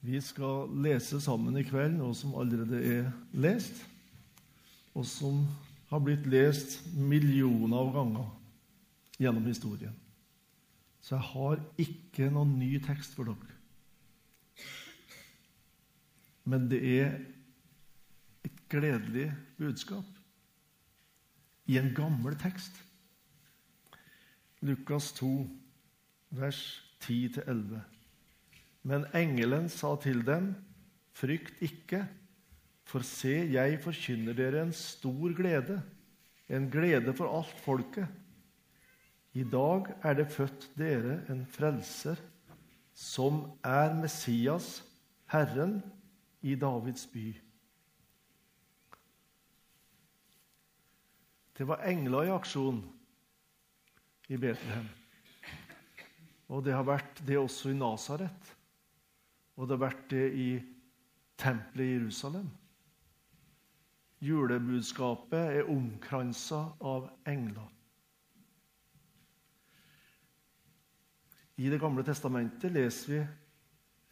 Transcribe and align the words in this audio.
Vi 0.00 0.20
skal 0.24 0.70
lese 0.80 1.20
sammen 1.20 1.56
i 1.60 1.64
kveld 1.66 1.98
noe 1.98 2.16
som 2.16 2.32
allerede 2.40 2.80
er 2.80 3.10
lest, 3.36 3.82
og 4.96 5.04
som 5.06 5.42
har 5.90 6.00
blitt 6.04 6.24
lest 6.30 6.78
millioner 6.96 7.76
av 7.82 7.90
ganger 7.94 8.30
gjennom 9.20 9.48
historien. 9.50 9.94
Så 11.04 11.16
jeg 11.16 11.28
har 11.32 11.60
ikke 11.84 12.30
noen 12.32 12.56
ny 12.60 12.72
tekst 12.84 13.16
for 13.16 13.28
dere. 13.28 13.56
Men 16.48 16.66
det 16.70 16.80
er 16.80 17.18
et 18.46 18.64
gledelig 18.72 19.28
budskap 19.60 20.16
i 21.70 21.76
en 21.78 21.92
gammel 21.94 22.36
tekst. 22.40 22.72
Lukas 24.64 25.12
2, 25.20 25.30
vers 26.40 26.60
10-11. 27.04 27.80
Men 28.86 29.04
engelen 29.16 29.68
sa 29.72 29.92
til 30.00 30.22
dem, 30.24 30.54
frykt 31.12 31.60
ikke, 31.64 32.04
for 32.88 33.04
se, 33.06 33.34
jeg 33.52 33.78
forkynner 33.84 34.34
dere 34.34 34.64
en 34.64 34.72
stor 34.74 35.34
glede, 35.36 35.78
en 36.50 36.66
glede 36.72 37.12
for 37.14 37.30
alt 37.30 37.60
folket. 37.62 38.08
I 39.38 39.44
dag 39.46 39.92
er 40.02 40.16
det 40.18 40.30
født 40.32 40.70
dere 40.78 41.20
en 41.30 41.44
frelser, 41.46 42.18
som 42.96 43.44
er 43.62 43.94
Messias, 43.94 44.80
Herren, 45.30 45.78
i 46.42 46.56
Davids 46.58 47.04
by. 47.06 47.28
Det 51.60 51.66
var 51.68 51.84
engler 51.84 52.24
i 52.26 52.32
aksjon 52.32 52.80
i 54.32 54.38
Betlehem. 54.40 54.88
Og 56.48 56.64
det 56.64 56.72
har 56.74 56.86
vært 56.88 57.20
det 57.28 57.36
også 57.38 57.70
i 57.70 57.76
Nasaret. 57.76 58.54
Og 59.60 59.68
det 59.68 59.76
har 59.76 59.82
vært 59.90 60.06
det 60.08 60.26
i 60.40 60.48
tempelet 61.40 61.84
i 61.84 61.92
Jerusalem. 61.98 62.46
Julebudskapet 64.24 65.58
er 65.60 65.68
omkransa 65.68 66.62
av 66.80 67.10
engler. 67.28 67.68
I 71.60 71.68
Det 71.68 71.80
gamle 71.80 72.04
testamentet 72.04 72.72
leser 72.72 73.12
vi 73.12 73.20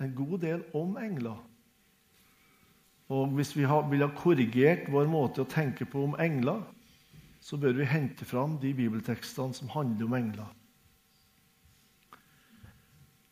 en 0.04 0.12
god 0.14 0.38
del 0.44 0.64
om 0.76 0.98
engler. 1.00 1.38
Og 3.08 3.32
hvis 3.38 3.54
vi 3.56 3.64
vil 3.64 4.04
ha 4.04 4.10
korrigert 4.12 4.91
vår 4.92 5.08
måte 5.08 5.41
å 5.41 5.48
tenke 5.48 5.88
på 5.88 6.02
om 6.04 6.16
engler, 6.20 6.60
så 7.41 7.56
bør 7.56 7.72
vi 7.78 7.88
hente 7.88 8.28
fram 8.28 8.58
de 8.60 8.74
bibeltekstene 8.76 9.56
som 9.56 9.72
handler 9.72 10.04
om 10.04 10.19
engler. 10.19 10.52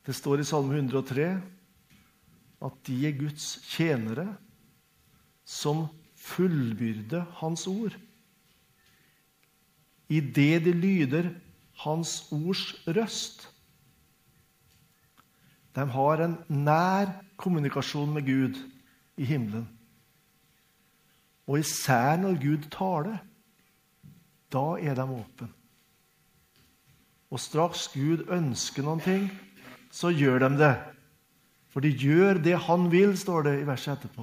Det 0.06 0.14
står 0.16 0.40
i 0.40 0.48
Salme 0.48 0.78
103 0.78 1.55
at 2.64 2.76
de 2.86 2.96
er 3.08 3.16
Guds 3.18 3.56
tjenere 3.68 4.30
som 5.46 5.86
fullbyrder 6.16 7.26
Hans 7.40 7.66
ord. 7.70 7.96
I 10.08 10.20
det 10.20 10.64
de 10.64 10.72
lyder 10.72 11.30
Hans 11.82 12.26
ords 12.32 12.72
røst. 12.86 13.48
De 15.76 15.84
har 15.92 16.22
en 16.24 16.38
nær 16.48 17.12
kommunikasjon 17.36 18.14
med 18.14 18.24
Gud 18.26 18.60
i 19.16 19.24
himmelen. 19.28 19.68
Og 21.46 21.60
især 21.60 22.16
når 22.18 22.40
Gud 22.42 22.70
taler, 22.72 23.18
da 24.52 24.64
er 24.80 24.96
de 24.96 25.04
åpne. 25.04 25.48
Og 27.30 27.40
straks 27.42 27.88
Gud 27.92 28.24
ønsker 28.32 28.86
noen 28.86 29.02
ting, 29.02 29.28
så 29.90 30.10
gjør 30.14 30.46
de 30.46 30.50
det. 30.58 30.74
For 31.76 31.84
de 31.84 31.90
gjør 31.92 32.38
det 32.40 32.54
han 32.64 32.86
vil, 32.88 33.10
står 33.20 33.42
det 33.44 33.50
i 33.60 33.64
verset 33.68 33.98
etterpå. 33.98 34.22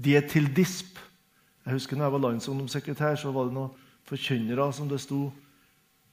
De 0.00 0.14
er 0.16 0.24
til 0.24 0.48
disp. 0.56 0.96
Jeg 1.66 1.76
husker 1.76 1.96
når 2.00 2.06
jeg 2.06 2.12
var 2.14 2.22
landsungdomssekretær, 2.22 3.18
så 3.20 3.34
var 3.36 3.50
det 3.50 3.56
noen 3.58 3.76
forkynnere 4.08 4.70
som 4.72 4.88
det 4.88 5.02
sto 5.04 5.26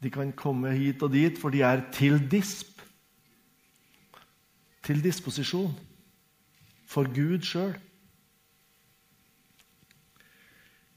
De 0.03 0.11
kan 0.11 0.33
komme 0.35 0.73
hit 0.75 0.99
og 1.03 1.13
dit, 1.15 1.39
for 1.39 1.55
de 1.55 1.63
er 1.63 1.85
til 1.95 2.19
disp. 2.31 2.83
Til 4.83 4.99
disposisjon. 5.07 5.71
For 6.83 7.07
Gud 7.15 7.47
sjøl. 7.47 7.79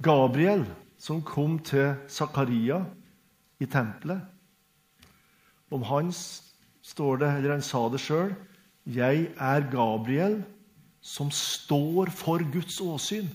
Gabriel, 0.02 0.66
som 0.98 1.22
kom 1.22 1.60
til 1.62 1.94
Zakaria 2.10 2.82
i 3.62 3.66
tempelet 3.70 4.26
Om 5.70 5.86
hans 5.86 6.51
står 6.82 7.22
det, 7.22 7.30
eller 7.36 7.56
han 7.56 7.62
sa 7.62 7.88
det 7.88 8.00
sjøl, 8.02 8.34
'Jeg 8.86 9.30
er 9.38 9.70
Gabriel, 9.70 10.42
som 11.00 11.30
står 11.30 12.10
for 12.10 12.42
Guds 12.52 12.80
åsyn'. 12.80 13.30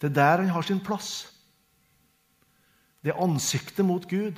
Det 0.00 0.10
er 0.10 0.14
der 0.14 0.36
han 0.42 0.48
har 0.48 0.62
sin 0.62 0.80
plass. 0.80 1.34
Det 3.02 3.10
er 3.10 3.22
ansiktet 3.22 3.84
mot 3.84 4.08
Gud. 4.08 4.36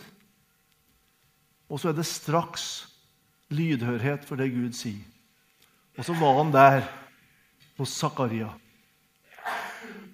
Og 1.68 1.80
så 1.80 1.88
er 1.88 1.92
det 1.92 2.06
straks 2.06 2.88
lydhørhet 3.50 4.24
for 4.24 4.36
det 4.36 4.50
Gud 4.52 4.72
sier. 4.72 5.04
Og 5.98 6.04
så 6.04 6.14
var 6.14 6.42
han 6.42 6.52
der 6.52 6.82
hos 7.78 7.88
Zakaria. 7.88 8.48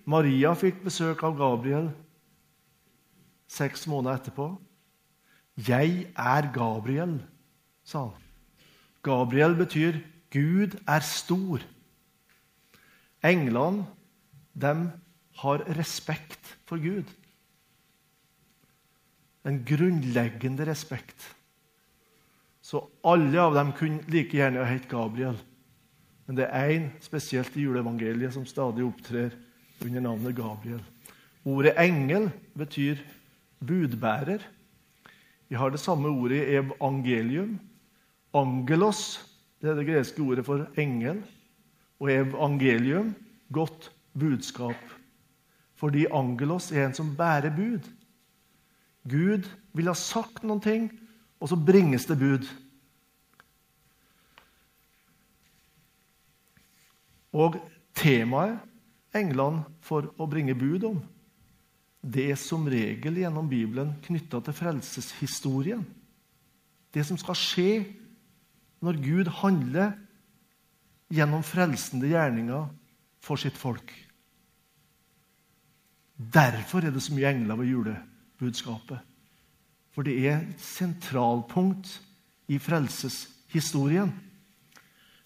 Maria 0.05 0.55
fikk 0.55 0.83
besøk 0.85 1.23
av 1.23 1.37
Gabriel 1.39 1.91
seks 3.51 3.87
måneder 3.87 4.21
etterpå. 4.21 4.51
'Jeg 5.57 6.13
er 6.17 6.53
Gabriel', 6.53 7.23
sa 7.85 7.99
han. 7.99 8.23
Gabriel 9.03 9.55
betyr 9.55 9.93
'Gud 10.31 10.77
er 10.87 11.01
stor'. 11.01 11.65
Englene 13.25 13.87
de 14.55 14.93
har 15.37 15.65
respekt 15.79 16.59
for 16.67 16.77
Gud. 16.77 17.05
En 19.47 19.65
grunnleggende 19.65 20.67
respekt. 20.67 21.37
Så 22.61 22.83
alle 23.05 23.41
av 23.41 23.55
dem 23.55 23.73
kunne 23.73 24.03
like 24.11 24.35
gjerne 24.37 24.59
ha 24.59 24.67
hett 24.67 24.89
Gabriel. 24.91 25.37
Men 26.27 26.37
det 26.37 26.49
er 26.51 26.73
én 26.75 26.89
spesielt 27.01 27.55
i 27.57 27.63
juleevangeliet 27.63 28.35
som 28.35 28.47
stadig 28.47 28.83
opptrer 28.85 29.31
under 29.85 30.01
navnet 30.01 30.35
Gabriel. 30.37 30.83
Ordet 31.47 31.77
engel 31.79 32.31
betyr 32.59 32.99
budbærer. 33.63 34.43
Vi 35.49 35.57
har 35.57 35.71
det 35.71 35.81
samme 35.81 36.11
ordet 36.11 36.43
i 36.43 36.59
evangelium. 36.59 37.59
Angelos 38.35 39.21
det 39.63 39.71
er 39.73 39.79
det 39.79 39.87
greske 39.89 40.23
ordet 40.23 40.45
for 40.47 40.67
engel. 40.79 41.23
Og 42.01 42.13
evangelium 42.13 43.15
godt 43.53 43.91
budskap. 44.19 44.79
Fordi 45.77 46.07
angelos 46.13 46.73
er 46.73 46.87
en 46.87 46.95
som 46.95 47.15
bærer 47.17 47.57
bud. 47.57 47.89
Gud 49.09 49.49
vil 49.73 49.89
ha 49.89 49.95
sagt 49.95 50.43
noen 50.43 50.61
ting, 50.61 50.87
og 51.41 51.49
så 51.49 51.57
bringes 51.57 52.09
det 52.09 52.19
bud. 52.19 52.47
Og 57.37 57.59
temaet 57.95 58.59
englene 59.17 59.65
for 59.85 60.09
å 60.19 60.27
bringe 60.29 60.57
bud 60.57 60.85
om, 60.89 60.99
det 62.07 62.29
er 62.31 62.39
som 62.39 62.67
regel 62.71 63.19
gjennom 63.19 63.49
Bibelen 63.51 63.97
knytta 64.05 64.39
til 64.47 64.55
frelseshistorien. 64.55 65.83
Det 66.95 67.03
som 67.07 67.19
skal 67.19 67.39
skje 67.39 67.71
når 68.85 69.01
Gud 69.03 69.31
handler 69.43 69.97
gjennom 71.13 71.43
frelsende 71.47 72.11
gjerninger 72.13 72.69
for 73.25 73.41
sitt 73.41 73.59
folk. 73.59 73.91
Derfor 76.17 76.87
er 76.87 76.95
det 76.95 77.03
så 77.03 77.15
mye 77.17 77.35
engler 77.35 77.59
ved 77.59 77.73
julebudskapet. 77.73 79.03
For 79.93 80.07
det 80.07 80.17
er 80.29 80.39
et 80.39 80.63
sentralpunkt 80.63 81.91
i 82.53 82.61
frelseshistorien. 82.63 84.13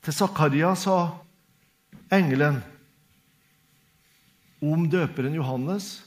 Til 0.00 0.16
Zakaria 0.16 0.72
sa 0.78 0.96
engelen 2.10 2.62
om 4.64 4.86
døperen 4.90 5.36
Johannes 5.36 5.98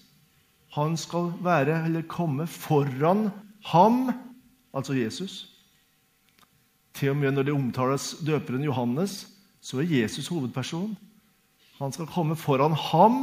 han 0.74 0.96
skal 0.98 1.32
være, 1.46 1.84
eller 1.86 2.06
komme 2.10 2.48
foran 2.50 3.28
ham, 3.70 4.08
altså 4.74 4.96
Jesus. 4.98 5.50
Til 6.94 7.14
og 7.14 7.18
med 7.18 7.36
når 7.36 7.48
det 7.48 7.54
omtales 7.54 8.14
døperen 8.26 8.66
Johannes, 8.66 9.28
så 9.62 9.80
er 9.82 9.92
Jesus 10.02 10.28
hovedperson. 10.34 10.96
Han 11.80 11.94
skal 11.94 12.10
komme 12.10 12.36
foran 12.36 12.74
ham 12.74 13.20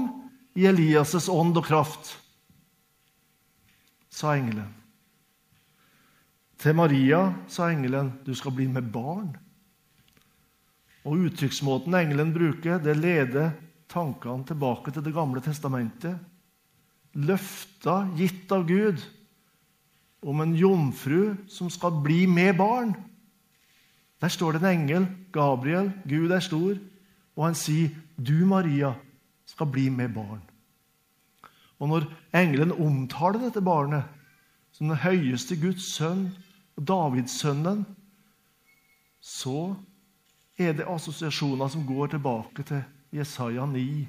i 0.54 0.66
Elias' 0.66 1.30
ånd 1.30 1.56
og 1.58 1.66
kraft, 1.66 2.16
sa 4.10 4.34
engelen. 4.34 4.74
Til 6.58 6.74
Maria 6.76 7.32
sa 7.48 7.70
engelen, 7.70 8.12
'Du 8.24 8.34
skal 8.34 8.52
bli 8.52 8.66
med 8.66 8.92
barn'. 8.92 9.36
Og 11.04 11.16
Uttrykksmåten 11.16 11.94
engelen 11.94 12.32
bruker, 12.32 12.78
det 12.78 12.96
leder 12.96 13.50
tankene 13.88 14.44
tilbake 14.44 14.90
til 14.90 15.02
Det 15.04 15.14
gamle 15.14 15.40
testamentet 15.40 16.18
løfter 17.14 18.10
gitt 18.18 18.52
av 18.52 18.66
Gud 18.68 19.00
om 20.20 20.42
en 20.44 20.54
jomfru 20.54 21.34
som 21.48 21.70
skal 21.72 21.96
bli 22.04 22.26
med 22.26 22.56
barn. 22.58 22.94
Der 24.20 24.28
står 24.28 24.52
det 24.52 24.62
en 24.62 24.72
engel, 24.74 25.06
Gabriel, 25.32 25.92
Gud 26.04 26.30
er 26.30 26.44
stor, 26.44 26.76
og 27.36 27.44
han 27.44 27.54
sier, 27.54 27.88
'Du, 28.16 28.44
Maria, 28.46 28.94
skal 29.46 29.66
bli 29.66 29.88
med 29.88 30.14
barn'. 30.14 30.44
Og 31.78 31.88
når 31.88 32.12
engelen 32.34 32.72
omtaler 32.72 33.40
dette 33.40 33.62
barnet 33.64 34.04
som 34.72 34.88
den 34.88 34.96
høyeste 34.96 35.56
Guds 35.56 35.94
sønn, 35.96 36.30
Davidssønnen, 36.76 37.86
så 39.20 39.74
er 40.58 40.72
det 40.72 40.88
assosiasjoner 40.88 41.68
som 41.68 41.86
går 41.86 42.06
tilbake 42.06 42.62
til 42.62 42.82
Jesaja 43.12 43.66
9, 43.66 44.08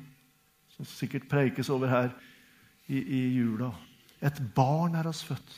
som 0.69 0.85
sikkert 0.85 1.29
preikes 1.29 1.69
over 1.69 1.87
her 1.87 2.11
i, 2.89 2.97
i 2.97 3.21
jula. 3.35 3.71
Et 4.21 4.41
barn 4.55 4.95
er 4.97 5.09
oss 5.09 5.23
født. 5.25 5.53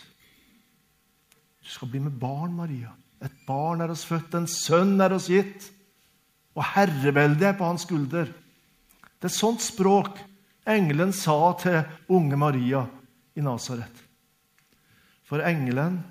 Du 1.64 1.70
skal 1.72 1.92
bli 1.92 2.02
med 2.04 2.16
barn, 2.20 2.54
Maria. 2.56 2.92
Et 3.24 3.36
barn 3.48 3.82
er 3.82 3.92
oss 3.94 4.04
født, 4.08 4.36
en 4.36 4.50
sønn 4.50 5.00
er 5.02 5.16
oss 5.16 5.30
gitt. 5.32 5.70
Og 6.54 6.66
herreveldet 6.74 7.50
er 7.50 7.58
på 7.58 7.68
hans 7.68 7.86
skulder. 7.88 8.30
Det 9.20 9.30
er 9.30 9.36
sånt 9.36 9.64
språk 9.64 10.20
engelen 10.70 11.14
sa 11.16 11.54
til 11.60 11.82
unge 12.12 12.40
Maria 12.40 12.84
i 13.36 13.44
Nasaret. 13.44 14.04
For 15.24 15.44
engelen 15.44 16.02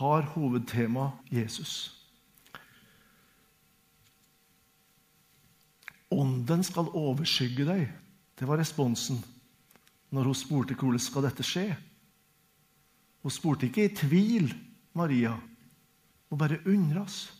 har 0.00 0.24
hovedtema 0.34 1.10
Jesus. 1.30 1.92
Ånden 6.14 6.64
skal 6.66 6.90
overskygge 6.94 7.66
deg. 7.68 7.86
Det 8.34 8.48
var 8.48 8.58
responsen 8.58 9.20
når 10.14 10.30
hun 10.30 10.38
spurte 10.38 10.76
hvordan 10.78 11.02
skal 11.02 11.26
dette 11.26 11.46
skje. 11.46 11.68
Hun 13.24 13.32
spurte 13.32 13.66
ikke 13.66 13.88
i 13.88 13.94
tvil, 13.96 14.52
Maria. 14.94 15.32
Hun 16.30 16.38
bare 16.38 16.60
undres. 16.70 17.32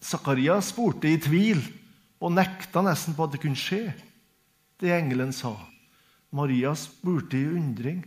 Zakaria 0.00 0.56
spurte 0.64 1.10
i 1.10 1.20
tvil 1.20 1.60
og 2.24 2.32
nekta 2.32 2.82
nesten 2.84 3.16
på 3.16 3.26
at 3.26 3.34
det 3.34 3.42
kunne 3.42 3.58
skje, 3.58 3.92
det 4.80 4.92
engelen 4.94 5.32
sa. 5.34 5.54
Maria 6.34 6.72
spurte 6.78 7.38
i 7.38 7.48
undring, 7.52 8.02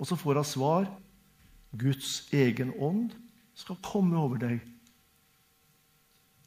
og 0.00 0.08
så 0.08 0.16
får 0.18 0.40
hun 0.40 0.48
svar. 0.48 0.88
Guds 1.70 2.32
egen 2.34 2.72
ånd 2.82 3.12
skal 3.54 3.78
komme 3.84 4.18
over 4.18 4.40
deg. 4.40 4.58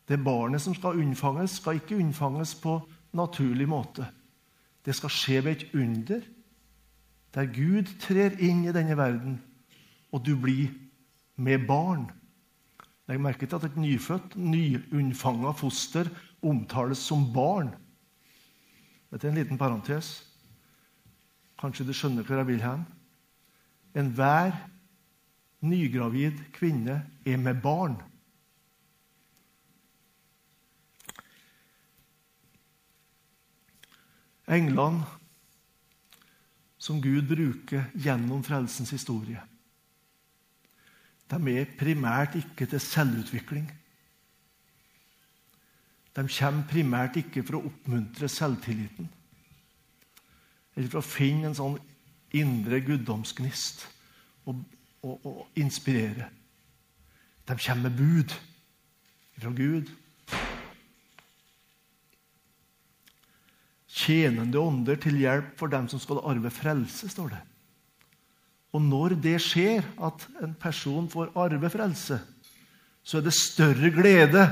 Det 0.03 0.19
barnet 0.19 0.61
som 0.61 0.75
skal 0.75 0.99
unnfanges, 0.99 1.59
skal 1.61 1.79
ikke 1.79 1.95
unnfanges 2.01 2.57
på 2.59 2.75
naturlig 3.15 3.69
måte. 3.71 4.09
Det 4.83 4.95
skal 4.97 5.13
skje 5.13 5.43
ved 5.45 5.53
et 5.55 5.75
under, 5.79 6.25
der 7.33 7.47
Gud 7.49 7.89
trer 7.99 8.35
inn 8.39 8.63
i 8.67 8.73
denne 8.73 8.97
verden, 8.97 9.39
og 10.13 10.25
du 10.25 10.35
blir 10.37 10.69
med 11.35 11.65
barn. 11.67 12.05
Legg 13.09 13.19
merke 13.19 13.47
til 13.47 13.57
at 13.57 13.65
et 13.67 13.79
nyfødt, 13.79 14.35
nyunnfanga 14.37 15.51
foster 15.57 16.07
omtales 16.43 17.01
som 17.03 17.25
barn. 17.33 17.73
Dette 19.11 19.27
er 19.27 19.33
en 19.33 19.41
liten 19.41 19.57
parentes. 19.57 20.13
Kanskje 21.59 21.87
du 21.87 21.93
skjønner 21.95 22.25
hvor 22.27 22.39
jeg 22.39 22.47
vil 22.47 22.63
hen? 22.63 22.85
Enhver 23.97 24.55
nygravid 25.63 26.39
kvinne 26.53 27.01
er 27.25 27.37
med 27.37 27.61
barn. 27.63 27.97
Englene 34.47 35.05
som 36.83 36.99
Gud 37.01 37.29
bruker 37.29 37.87
gjennom 37.95 38.43
frelsens 38.43 38.91
historie 38.91 39.39
de 41.33 41.55
er 41.57 41.71
primært 41.79 42.35
ikke 42.37 42.67
til 42.69 42.81
selvutvikling. 42.81 43.65
De 46.13 46.25
kommer 46.27 46.67
primært 46.69 47.17
ikke 47.23 47.43
for 47.45 47.57
å 47.57 47.65
oppmuntre 47.71 48.29
selvtilliten 48.29 49.09
eller 50.73 50.89
for 50.89 51.03
å 51.03 51.05
finne 51.05 51.51
en 51.51 51.57
sånn 51.57 51.75
indre 52.33 52.79
guddomsgnist 52.81 53.83
og, 54.49 54.63
og, 55.05 55.25
og 55.29 55.59
inspirere. 55.61 56.31
De 57.45 57.57
kommer 57.61 57.91
med 57.91 57.99
bud 57.99 58.33
fra 59.37 59.51
Gud. 59.53 59.91
Tjenende 63.93 64.57
ånder 64.57 64.97
til 64.97 65.19
hjelp 65.21 65.51
for 65.59 65.69
dem 65.69 65.85
som 65.91 66.01
skal 66.01 66.23
arve 66.25 66.49
frelse, 66.53 67.09
står 67.11 67.35
det. 67.35 67.41
Og 68.73 68.81
når 68.81 69.13
det 69.21 69.35
skjer, 69.41 69.85
at 70.01 70.25
en 70.41 70.55
person 70.57 71.09
får 71.09 71.35
arve 71.37 71.69
frelse, 71.69 72.17
så 73.03 73.19
er 73.19 73.27
det 73.27 73.35
større 73.37 73.91
glede 73.93 74.47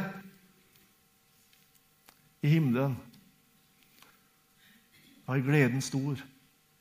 i 2.44 2.52
himmelen. 2.54 2.98
Da 5.26 5.34
er 5.34 5.46
gleden 5.46 5.82
stor 5.82 6.22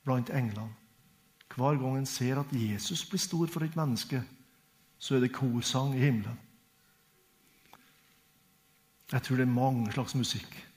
blant 0.05 0.33
englene. 0.35 0.69
Hver 1.56 1.81
gang 1.81 1.97
en 1.99 2.06
ser 2.06 2.41
at 2.41 2.53
Jesus 2.53 3.05
blir 3.09 3.21
stor 3.21 3.49
for 3.51 3.65
et 3.65 3.77
menneske, 3.77 4.23
så 4.99 5.17
er 5.17 5.25
det 5.25 5.33
korsang 5.33 5.95
i 5.97 6.05
himmelen. 6.05 6.39
Jeg 9.13 9.23
tror 9.23 9.37
det 9.37 9.49
er 9.49 9.55
mange 9.55 9.93
slags 9.93 10.15
musikk. 10.15 10.69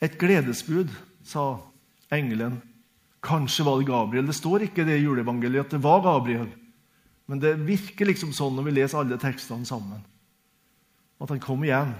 Et 0.00 0.16
gledesbud, 0.18 0.90
sa 1.24 1.60
engelen 2.12 2.60
Kanskje 3.20 3.66
var 3.66 3.76
det 3.76 3.90
Gabriel. 3.90 4.24
Det 4.24 4.34
står 4.38 4.64
ikke 4.64 4.84
det 4.88 4.96
i 4.96 5.02
juleevangeliet 5.04 5.66
at 5.66 5.74
det 5.74 5.82
var 5.84 6.00
Gabriel. 6.00 6.48
Men 7.28 7.42
det 7.42 7.58
virker 7.62 8.08
liksom 8.08 8.32
sånn 8.32 8.56
når 8.56 8.64
vi 8.66 8.72
leser 8.78 9.02
alle 9.02 9.18
tekstene 9.20 9.68
sammen, 9.68 10.00
at 11.20 11.30
han 11.30 11.42
kom 11.42 11.60
igjen 11.66 11.92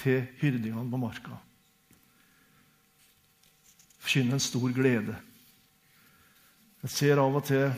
til 0.00 0.24
hyrdingene 0.40 0.88
på 0.88 1.00
marka. 1.02 1.36
Forkynner 4.02 4.38
en 4.38 4.42
stor 4.42 4.72
glede. 4.74 5.14
Jeg 6.82 6.90
ser 6.96 7.20
av 7.22 7.36
og 7.38 7.44
til 7.46 7.68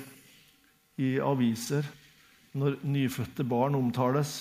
i 1.03 1.17
aviser 1.20 1.85
når 2.55 2.79
nyfødte 2.87 3.44
barn 3.44 3.75
omtales, 3.77 4.37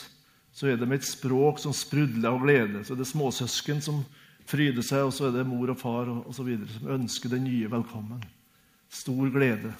så 0.54 0.70
er 0.70 0.78
det 0.78 0.88
med 0.88 1.02
et 1.02 1.10
språk 1.10 1.58
som 1.60 1.74
sprudler 1.74 2.30
av 2.30 2.44
glede. 2.46 2.84
Så 2.86 2.94
er 2.94 3.02
det 3.02 3.10
småsøsken 3.10 3.82
som 3.82 4.04
fryder 4.46 4.86
seg, 4.86 5.08
og 5.08 5.14
så 5.14 5.28
er 5.28 5.38
det 5.38 5.48
mor 5.48 5.72
og 5.72 5.80
far 5.80 6.10
og, 6.12 6.32
så 6.36 6.44
videre, 6.44 6.70
som 6.70 6.96
ønsker 6.98 7.32
den 7.32 7.46
nye 7.48 7.72
velkommen 7.72 8.24
stor 8.94 9.30
glede. 9.30 9.74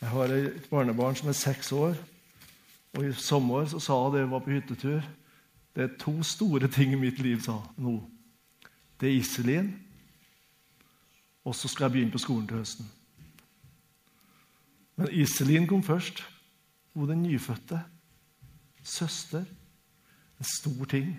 Jeg 0.00 0.08
har 0.08 0.24
et 0.24 0.66
barnebarn 0.70 1.16
som 1.16 1.28
er 1.28 1.32
seks 1.32 1.72
år. 1.72 1.94
Og 2.96 3.04
I 3.04 3.12
sommer 3.12 3.66
så 3.68 3.80
sa 3.80 3.96
det 4.12 4.22
jeg 4.22 4.30
var 4.30 4.40
på 4.40 4.50
hyttetur 4.50 5.02
Det 5.76 5.82
er 5.84 5.98
to 6.00 6.22
store 6.22 6.68
ting 6.72 6.92
i 6.92 7.00
mitt 7.00 7.18
liv 7.20 7.40
sa 7.44 7.58
nå. 7.76 7.98
Det 9.00 9.08
er 9.08 9.18
Iselin, 9.18 9.74
og 11.44 11.54
så 11.54 11.68
skal 11.68 11.84
jeg 11.84 11.92
begynne 11.92 12.12
på 12.12 12.18
skolen 12.18 12.46
til 12.48 12.56
høsten. 12.56 12.86
Men 14.96 15.12
Iselin 15.12 15.66
kom 15.66 15.82
først. 15.82 16.24
Hun 16.94 17.08
den 17.08 17.22
nyfødte. 17.22 17.80
Søster. 18.82 19.44
En 20.38 20.46
stor 20.60 20.84
ting. 20.84 21.12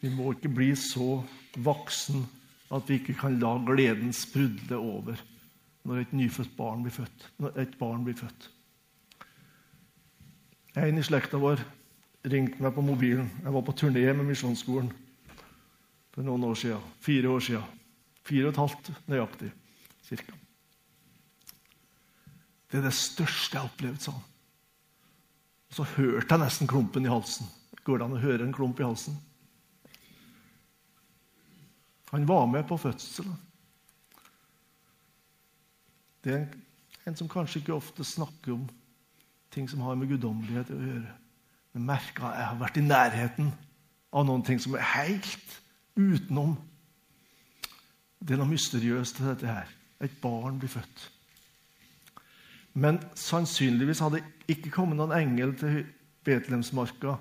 Vi 0.00 0.10
må 0.14 0.32
ikke 0.34 0.50
bli 0.54 0.72
så 0.78 1.22
voksen 1.58 2.22
at 2.74 2.88
vi 2.88 2.98
ikke 3.00 3.16
kan 3.18 3.38
la 3.40 3.56
gleden 3.66 4.12
sprudle 4.14 4.76
over 4.78 5.18
når 5.88 6.02
et 6.02 6.12
nyfødt 6.12 6.54
barn 6.56 6.84
blir 6.84 6.94
født. 6.94 7.26
Når 7.40 7.58
et 7.62 7.74
barn 7.80 8.04
blir 8.04 8.16
født. 8.18 8.50
En 10.78 11.00
i 11.00 11.04
slekta 11.04 11.40
vår 11.40 11.62
ringte 12.28 12.62
meg 12.62 12.74
på 12.76 12.84
mobilen. 12.84 13.30
Jeg 13.42 13.54
var 13.54 13.64
på 13.64 13.74
turné 13.74 14.04
med 14.12 14.28
Misjonsskolen 14.28 14.90
for 16.14 16.26
noen 16.26 16.44
år 16.44 16.58
siden. 16.60 16.90
Fire 17.00 17.32
år 17.32 17.44
siden. 17.46 17.78
Fire 18.28 18.50
og 18.50 18.52
et 18.52 18.60
halvt 18.60 18.90
nøyaktig, 19.08 19.48
cirka. 20.04 20.34
Det 22.68 22.78
er 22.78 22.84
det 22.84 22.92
største 22.92 23.56
jeg 23.56 23.62
har 23.62 23.70
opplevd, 23.70 24.02
sa 24.04 24.12
han. 24.12 24.26
Så 25.72 25.86
hørte 25.96 26.34
jeg 26.34 26.42
nesten 26.42 26.68
klumpen 26.68 27.06
i 27.06 27.12
halsen. 27.12 27.48
Går 27.84 27.98
det 27.98 28.04
an 28.04 28.16
å 28.18 28.20
høre 28.20 28.44
en 28.44 28.52
klump 28.52 28.80
i 28.80 28.84
halsen? 28.84 29.16
Han 32.10 32.28
var 32.28 32.46
med 32.46 32.64
på 32.68 32.76
fødselen. 32.76 33.36
Det 36.24 36.34
er 36.34 36.46
en, 37.06 37.16
som 37.16 37.28
kanskje 37.28 37.60
ikke 37.60 37.76
ofte 37.76 38.04
snakker 38.04 38.52
om 38.52 38.66
ting 39.54 39.68
som 39.70 39.80
har 39.80 39.96
med 39.96 40.10
guddommelighet 40.10 40.72
å 40.74 40.80
gjøre. 40.80 41.12
Men 41.72 41.86
merka 41.88 42.32
jeg 42.34 42.48
har 42.50 42.58
vært 42.60 42.80
i 42.80 42.84
nærheten 42.84 43.52
av 44.12 44.26
noen 44.28 44.44
ting 44.44 44.60
som 44.60 44.74
er 44.76 44.84
helt 44.96 45.54
utenom. 45.96 46.56
Det 48.18 48.34
er 48.34 48.40
noe 48.40 48.50
mysteriøst 48.50 49.20
til 49.20 49.30
dette 49.30 49.48
her. 49.48 49.70
Et 50.04 50.20
barn 50.22 50.58
blir 50.60 50.72
født. 50.72 51.06
Men 52.78 53.00
sannsynligvis 53.18 54.02
hadde 54.04 54.22
ikke 54.50 54.72
kommet 54.74 54.98
noen 54.98 55.16
engel 55.16 55.54
til 55.58 55.80
Betlehemsmarka 56.26 57.16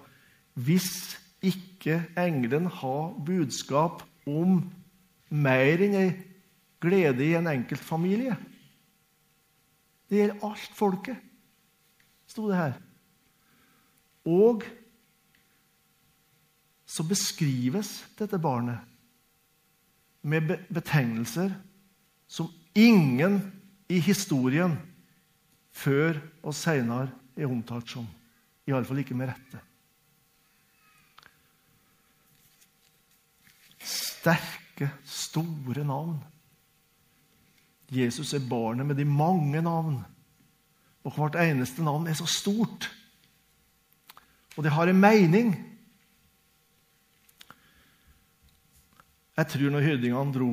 hvis 0.58 1.18
ikke 1.46 2.00
engelen 2.18 2.68
har 2.80 3.14
budskap 3.26 4.04
om 4.28 4.60
mer 5.30 5.84
enn 5.84 5.96
ei 5.98 6.10
glede 6.84 7.26
i 7.26 7.36
en 7.38 7.50
enkelt 7.50 7.84
familie. 7.84 8.36
Det 10.08 10.20
gjelder 10.22 10.44
alt 10.48 10.76
folket, 10.78 11.18
sto 12.30 12.48
det 12.50 12.60
her. 12.60 12.76
Og 14.28 14.64
så 16.88 17.04
beskrives 17.08 17.90
dette 18.20 18.40
barnet 18.40 18.80
med 20.28 20.56
betegnelser 20.74 21.52
som 22.28 22.50
ingen 22.76 23.40
i 23.92 24.00
historien 24.04 24.76
før 25.72 26.20
og 26.44 26.56
seinere 26.56 27.12
er 27.38 27.52
omtalt 27.52 27.92
som. 27.92 28.08
Iallfall 28.68 29.04
ikke 29.04 29.16
med 29.16 29.32
rette. 29.32 29.62
Sterke, 34.28 34.90
store 35.08 35.86
navn. 35.88 36.18
Jesus 37.88 38.34
er 38.36 38.44
barnet 38.44 38.84
med 38.90 38.98
de 39.00 39.06
mange 39.08 39.62
navn. 39.64 40.02
Og 41.08 41.16
hvert 41.16 41.38
eneste 41.40 41.86
navn 41.86 42.10
er 42.12 42.18
så 42.20 42.28
stort. 42.28 42.90
Og 44.58 44.66
det 44.66 44.74
har 44.76 44.92
en 44.92 45.00
mening. 45.00 45.56
Jeg 49.38 49.48
tror 49.48 49.72
når 49.72 49.88
hyrdingene 49.88 50.36
dro, 50.36 50.52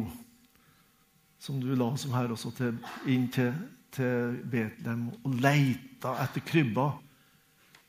som 1.40 1.58
du 1.58 1.74
la 1.74 1.90
som 1.98 2.14
her 2.14 2.30
også, 2.30 2.54
til, 2.54 2.78
inn 3.10 3.26
til, 3.32 3.50
til 3.90 4.38
Betlehem 4.52 5.08
og 5.24 5.38
leita 5.42 6.14
etter 6.22 6.44
krybba 6.46 6.92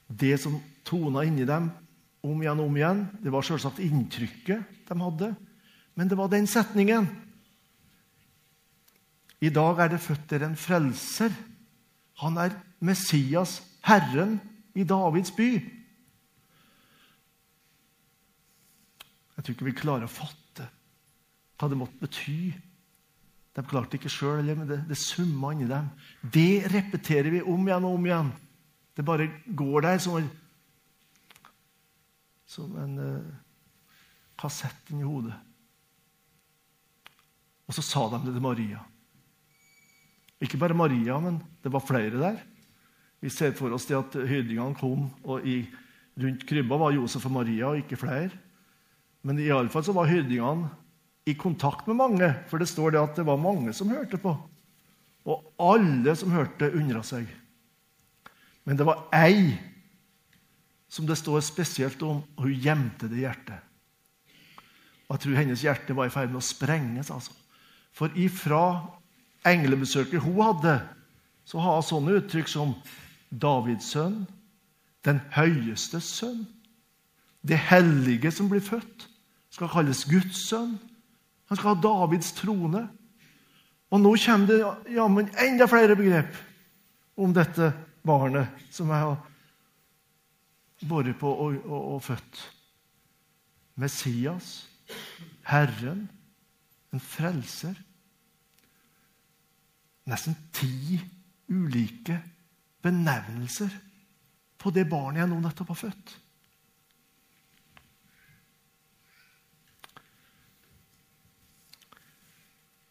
Det 0.07 0.33
som 0.39 0.57
tona 0.85 1.21
inni 1.27 1.45
dem 1.45 1.69
om 2.25 2.41
igjen 2.41 2.59
og 2.61 2.69
om 2.71 2.77
igjen, 2.77 3.09
det 3.21 3.29
var 3.33 3.45
selvsagt 3.45 3.83
inntrykket 3.85 4.87
de 4.87 5.03
hadde, 5.03 5.35
men 5.95 6.09
det 6.11 6.17
var 6.19 6.31
den 6.31 6.47
setningen. 6.47 7.07
I 9.41 9.49
dag 9.49 9.79
er 9.79 9.91
det 9.93 10.03
født 10.03 10.29
der 10.29 10.45
en 10.47 10.57
frelser. 10.59 11.33
Han 12.23 12.37
er 12.39 12.55
Messias, 12.79 13.61
Herren 13.83 14.39
i 14.75 14.83
Davids 14.83 15.31
by. 15.35 15.49
Jeg 19.35 19.43
tror 19.43 19.53
ikke 19.53 19.67
vi 19.67 19.75
klarer 19.75 20.07
å 20.07 20.11
fatte 20.11 20.69
hva 21.59 21.69
det 21.71 21.79
måtte 21.79 21.99
bety. 22.01 22.53
De 23.55 23.63
klarte 23.63 23.95
ikke 23.95 24.11
sjøl, 24.11 24.47
men 24.51 24.67
det, 24.67 24.81
det 24.89 24.97
summa 24.99 25.53
inni 25.53 25.67
dem. 25.69 25.87
Det 26.21 26.65
repeterer 26.71 27.31
vi 27.31 27.43
om 27.43 27.67
igjen 27.67 27.87
og 27.87 27.99
om 27.99 28.07
igjen. 28.09 28.31
Det 28.95 29.03
bare 29.07 29.29
går 29.47 29.85
der 29.85 29.99
som 30.03 30.17
en, 30.19 30.27
som 32.47 32.75
en 32.79 32.95
uh, 32.99 33.35
kassett 34.39 34.91
inni 34.91 35.07
hodet. 35.07 35.35
Og 37.65 37.77
så 37.77 37.83
sa 37.85 38.05
de 38.11 38.21
det 38.25 38.35
til 38.35 38.43
Maria. 38.43 38.81
Ikke 40.43 40.59
bare 40.61 40.77
Maria, 40.77 41.17
men 41.21 41.39
det 41.63 41.71
var 41.73 41.83
flere 41.85 42.19
der. 42.19 42.39
Vi 43.23 43.31
ser 43.33 43.55
for 43.57 43.73
oss 43.73 43.87
det 43.89 43.97
at 43.97 44.17
hyrdingene 44.27 44.77
kom, 44.77 45.07
og 45.23 45.45
i, 45.47 45.63
rundt 46.21 46.45
krybba 46.45 46.77
var 46.77 46.93
Josef 46.93 47.25
og 47.25 47.37
Maria, 47.39 47.71
og 47.71 47.81
ikke 47.81 47.99
flere. 47.99 48.33
Men 49.25 49.39
iallfall 49.41 49.87
var 49.95 50.11
hyrdingene 50.11 50.69
i 51.25 51.33
kontakt 51.33 51.87
med 51.89 51.97
mange, 51.97 52.27
for 52.51 52.61
det 52.61 52.69
står 52.69 52.93
det 52.93 53.01
at 53.01 53.15
det 53.17 53.25
var 53.25 53.41
mange 53.41 53.73
som 53.73 53.89
hørte 53.89 54.19
på. 54.21 54.35
Og 55.25 55.47
alle 55.57 56.13
som 56.19 56.35
hørte, 56.35 56.69
undra 56.77 57.01
seg. 57.05 57.25
Men 58.65 58.77
det 58.77 58.85
var 58.85 59.07
ei 59.13 59.55
som 60.91 61.07
det 61.09 61.17
står 61.17 61.41
spesielt 61.43 62.01
om, 62.05 62.21
og 62.37 62.45
hun 62.45 62.61
gjemte 62.61 63.09
det 63.09 63.17
i 63.17 63.25
hjertet. 63.25 63.57
Og 65.05 65.15
jeg 65.15 65.23
tror 65.23 65.39
hennes 65.39 65.63
hjerte 65.65 65.97
var 65.97 66.07
i 66.07 66.13
ferd 66.13 66.31
med 66.31 66.39
å 66.39 66.45
sprenges. 66.45 67.11
altså. 67.13 67.33
For 67.95 68.11
ifra 68.19 68.83
englebesøket 69.47 70.23
hun 70.23 70.41
hadde, 70.43 70.79
så 71.45 71.61
har 71.63 71.77
hun 71.79 71.85
sånne 71.85 72.17
uttrykk 72.19 72.49
som 72.51 72.73
Davids 73.29 73.91
sønn, 73.93 74.25
den 75.05 75.21
høyestes 75.35 76.07
sønn, 76.17 76.43
det 77.45 77.59
hellige 77.69 78.31
som 78.33 78.49
blir 78.49 78.63
født, 78.65 79.05
skal 79.53 79.71
kalles 79.71 80.03
Guds 80.09 80.47
sønn. 80.49 80.75
Han 81.47 81.59
skal 81.59 81.75
ha 81.75 81.81
Davids 81.81 82.33
trone. 82.35 82.87
Og 83.93 84.01
nå 84.01 84.15
kommer 84.25 84.49
det 84.49 84.95
jammen 84.95 85.29
enda 85.39 85.67
flere 85.69 85.95
begrep 85.95 86.35
om 87.21 87.31
dette 87.35 87.69
barnet 88.05 88.65
som 88.73 88.89
jeg 88.91 89.05
har 89.05 89.21
båret 90.89 91.15
på 91.21 91.29
og, 91.29 91.61
og, 91.63 91.93
og 91.95 92.01
født. 92.03 92.41
Messias, 93.79 94.65
Herren, 95.45 96.07
en 96.95 97.03
frelser. 97.03 97.75
Nesten 100.09 100.37
ti 100.55 100.99
ulike 101.51 102.17
benevnelser 102.85 103.73
på 104.61 104.71
det 104.73 104.85
barnet 104.89 105.23
jeg 105.23 105.31
nå 105.31 105.41
nettopp 105.41 105.73
har 105.73 105.81
født. 105.81 106.13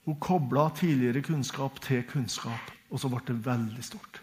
Hun 0.04 0.20
kobla 0.20 0.66
tidligere 0.76 1.23
kunnskap 1.25 1.78
til 1.80 2.02
kunnskap, 2.04 2.73
og 2.92 3.00
så 3.00 3.08
ble 3.08 3.23
det 3.25 3.38
veldig 3.46 3.84
stort. 3.87 4.20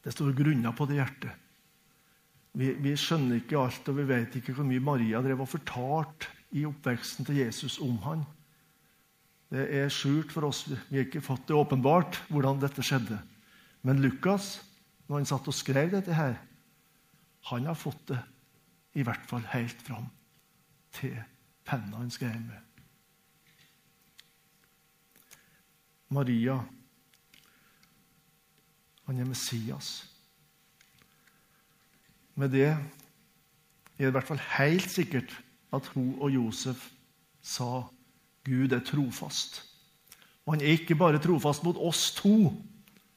Det 0.00 0.14
står 0.14 0.32
grunner 0.38 0.72
på 0.72 0.86
det 0.88 0.96
hjertet. 0.96 1.49
Vi, 2.52 2.72
vi, 2.82 2.96
skjønner 2.98 3.38
ikke 3.38 3.58
alt, 3.60 3.88
og 3.88 3.98
vi 4.00 4.08
vet 4.08 4.36
ikke 4.40 4.54
hvor 4.56 4.66
mye 4.66 4.82
Maria 4.82 5.20
drev 5.22 5.44
og 5.44 5.52
fortalte 5.52 6.30
i 6.56 6.64
oppveksten 6.66 7.28
til 7.28 7.42
Jesus 7.44 7.78
om 7.82 7.98
han. 8.02 8.24
Det 9.50 9.66
er 9.80 9.90
skjult 9.90 10.32
for 10.34 10.48
oss. 10.48 10.64
Vi 10.90 10.98
har 10.98 11.06
ikke 11.06 11.22
fått 11.22 11.46
det 11.48 11.58
åpenbart 11.58 12.18
hvordan 12.30 12.60
dette 12.62 12.82
skjedde. 12.86 13.18
Men 13.86 14.02
Lukas, 14.02 14.58
når 15.06 15.20
han 15.20 15.30
satt 15.30 15.48
og 15.50 15.56
skrev 15.56 15.94
dette 15.94 16.14
her, 16.14 16.36
han 17.50 17.66
har 17.70 17.78
fått 17.78 18.02
det 18.10 18.20
i 18.98 19.06
hvert 19.06 19.22
fall 19.26 19.46
helt 19.52 19.82
fram 19.86 20.10
til 20.94 21.14
penna 21.66 22.02
han 22.02 22.10
skrev 22.10 22.34
med. 22.34 22.66
Maria, 26.10 26.56
han 29.06 29.18
er 29.22 29.28
Messias. 29.30 29.92
Med 32.40 32.54
det 32.54 32.70
er 32.70 32.76
det 33.98 34.08
i 34.08 34.12
hvert 34.14 34.24
fall 34.24 34.40
helt 34.56 34.88
sikkert 34.88 35.32
at 35.76 35.86
hun 35.92 36.14
og 36.24 36.30
Josef 36.32 36.86
sa 37.44 37.82
Gud 38.48 38.72
er 38.72 38.80
trofast. 38.80 39.60
Og 40.46 40.54
han 40.54 40.62
er 40.64 40.78
ikke 40.78 40.96
bare 40.96 41.20
trofast 41.20 41.64
mot 41.66 41.76
oss 41.76 42.14
to, 42.16 42.48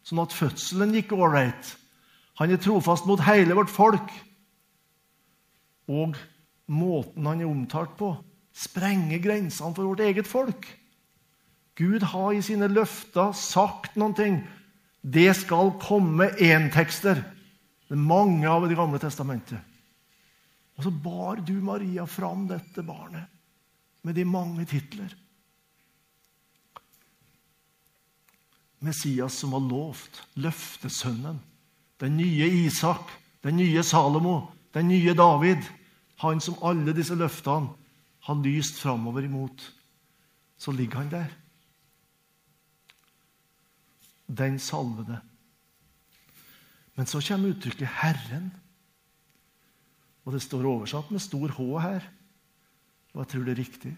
sånn 0.04 0.20
at 0.26 0.36
fødselen 0.36 0.92
gikk 0.98 1.14
ålreit. 1.16 1.72
Han 2.42 2.52
er 2.52 2.60
trofast 2.60 3.08
mot 3.08 3.24
hele 3.24 3.56
vårt 3.56 3.72
folk. 3.72 4.12
Og 5.88 6.18
måten 6.68 7.30
han 7.30 7.42
er 7.42 7.48
omtalt 7.48 7.96
på, 8.00 8.12
sprenger 8.54 9.24
grensene 9.24 9.72
for 9.78 9.88
vårt 9.88 10.04
eget 10.04 10.28
folk. 10.28 10.68
Gud 11.80 12.04
har 12.12 12.36
i 12.36 12.44
sine 12.44 12.68
løfter 12.68 13.32
sagt 13.38 13.96
noen 13.96 14.18
ting. 14.20 14.36
Det 15.02 15.32
skal 15.40 15.72
komme 15.82 16.28
én-tekster. 16.44 17.24
Det 17.88 17.98
er 17.98 18.08
mange 18.10 18.50
av 18.50 18.68
Det 18.68 18.78
gamle 18.78 19.00
testamentet. 19.00 19.60
Og 20.78 20.88
så 20.88 20.92
bar 20.92 21.44
du, 21.46 21.54
Maria, 21.62 22.06
fram 22.10 22.48
dette 22.50 22.82
barnet 22.86 23.30
med 24.04 24.16
de 24.16 24.26
mange 24.26 24.66
titler. 24.68 25.14
Messias 28.84 29.38
som 29.40 29.54
var 29.56 29.64
lovt, 29.64 30.24
løftesønnen, 30.36 31.38
den 32.02 32.18
nye 32.18 32.50
Isak, 32.66 33.14
den 33.44 33.62
nye 33.62 33.84
Salomo, 33.84 34.50
den 34.76 34.90
nye 34.92 35.14
David. 35.16 35.64
Han 36.24 36.42
som 36.44 36.60
alle 36.64 36.96
disse 36.96 37.16
løftene 37.16 37.72
har 38.28 38.42
lyst 38.44 38.82
framover 38.82 39.24
imot. 39.24 39.64
Så 40.58 40.72
ligger 40.72 41.04
han 41.04 41.12
der. 41.12 41.32
Den 44.28 44.60
salvede. 44.60 45.22
Men 46.96 47.06
så 47.06 47.22
kommer 47.22 47.50
uttrykket 47.50 47.88
'Herren'. 47.88 48.52
Og 50.26 50.34
det 50.34 50.42
står 50.42 50.66
oversatt 50.66 51.12
med 51.12 51.20
stor 51.20 51.48
H 51.48 51.80
her. 51.80 52.02
Og 53.14 53.20
jeg 53.20 53.28
tror 53.28 53.44
det 53.44 53.52
er 53.52 53.64
riktig. 53.64 53.98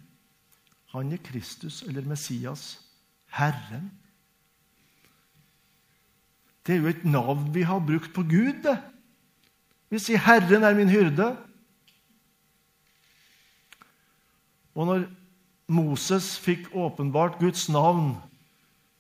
Han 0.92 1.12
er 1.12 1.18
Kristus, 1.18 1.82
eller 1.84 2.02
Messias, 2.02 2.82
Herren. 3.28 3.92
Det 6.68 6.76
er 6.76 6.80
jo 6.80 6.88
et 6.88 7.06
navn 7.06 7.54
vi 7.54 7.62
har 7.62 7.80
brukt 7.80 8.14
på 8.14 8.22
Gud. 8.22 8.64
det. 8.64 8.78
Vi 9.90 10.00
sier 10.00 10.18
'Herren 10.18 10.64
er 10.64 10.74
min 10.74 10.90
hyrde'. 10.90 11.36
Og 14.76 14.86
når 14.86 15.06
Moses 15.68 16.40
fikk 16.40 16.68
åpenbart 16.74 17.40
Guds 17.40 17.70
navn 17.70 18.18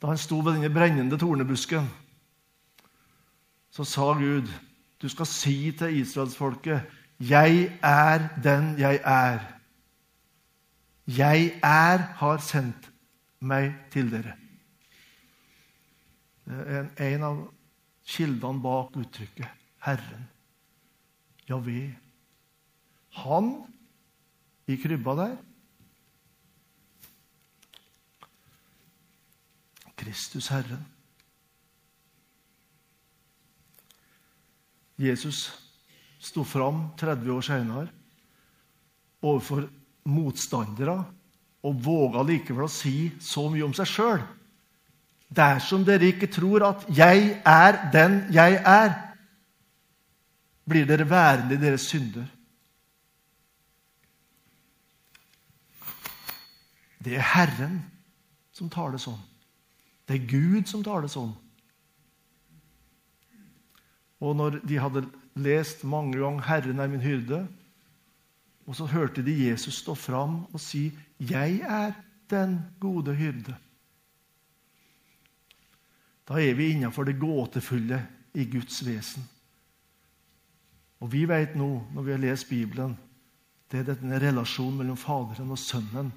da 0.01 0.07
han 0.07 0.17
sto 0.17 0.39
ved 0.39 0.53
denne 0.53 0.73
brennende 0.73 1.17
tornebusken, 1.17 1.89
så 3.75 3.83
sa 3.83 4.13
Gud, 4.15 4.47
du 5.01 5.09
skal 5.11 5.25
si 5.27 5.71
til 5.71 5.97
israelsfolket, 5.99 6.81
'Jeg 7.19 7.79
er 7.83 8.41
den 8.43 8.79
jeg 8.79 8.99
er'. 9.03 9.39
'Jeg 11.07 11.59
er, 11.63 11.97
har 11.97 12.37
sendt 12.37 12.91
meg 13.39 13.75
til 13.91 14.11
dere'. 14.11 14.35
Det 16.45 16.89
er 16.97 17.15
en 17.15 17.23
av 17.23 17.53
kildene 18.07 18.61
bak 18.61 18.95
uttrykket 18.95 19.47
'Herren'. 19.85 20.27
Javé. 21.49 21.95
Han 23.11 23.73
i 24.67 24.75
krybba 24.75 25.15
der 25.15 25.37
Kristus 29.97 30.47
Herren. 30.47 30.94
Jesus 34.97 35.49
sto 36.19 36.43
fram 36.43 36.89
30 36.97 37.31
år 37.31 37.41
senere 37.45 37.87
overfor 39.25 39.65
motstandere 40.05 40.95
og 41.65 41.79
våga 41.81 42.23
likevel 42.25 42.67
å 42.67 42.71
si 42.71 43.09
så 43.21 43.47
mye 43.49 43.65
om 43.65 43.73
seg 43.75 43.89
sjøl. 43.89 44.21
Dersom 45.35 45.83
dere 45.85 46.11
ikke 46.11 46.29
tror 46.31 46.63
at 46.63 46.85
'jeg 46.89 47.41
er 47.45 47.91
den 47.91 48.27
jeg 48.31 48.61
er', 48.61 49.01
blir 50.67 50.85
dere 50.85 51.09
værende 51.09 51.55
i 51.55 51.61
deres 51.61 51.81
synder. 51.81 52.25
Det 57.03 57.15
er 57.15 57.21
Herren 57.21 57.85
som 58.51 58.69
taler 58.69 58.97
sånn. 58.97 59.19
Det 60.07 60.15
er 60.15 60.27
Gud 60.27 60.65
som 60.65 60.83
taler 60.83 61.07
sånn. 61.07 61.35
Og 64.19 64.35
når 64.35 64.49
de 64.49 64.79
hadde 64.79 65.05
lest 65.35 65.83
mange 65.83 66.17
ganger 66.17 66.41
'Herren 66.41 66.79
er 66.79 66.87
min 66.87 67.01
hyrde', 67.01 67.47
og 68.65 68.75
så 68.75 68.85
hørte 68.85 69.25
de 69.25 69.49
Jesus 69.49 69.73
stå 69.73 69.95
fram 69.95 70.45
og 70.53 70.59
si 70.59 70.97
'Jeg 71.19 71.59
er 71.59 71.91
den 72.29 72.59
gode 72.79 73.15
hyrde', 73.15 73.55
da 76.27 76.33
er 76.33 76.53
vi 76.53 76.67
innenfor 76.67 77.03
det 77.03 77.19
gåtefulle 77.19 78.07
i 78.33 78.45
Guds 78.45 78.85
vesen. 78.85 79.29
Og 80.99 81.11
vi 81.11 81.27
vet 81.27 81.55
nå, 81.55 81.87
når 81.93 82.01
vi 82.01 82.11
har 82.11 82.17
lest 82.17 82.49
Bibelen, 82.49 82.97
det 83.71 83.79
er 83.79 83.93
denne 83.93 84.19
relasjonen 84.19 84.77
mellom 84.77 84.97
Faderen 84.97 85.51
og 85.51 85.59
Sønnen 85.59 86.13